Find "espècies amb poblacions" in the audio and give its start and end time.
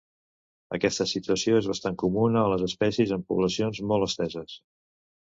2.71-3.87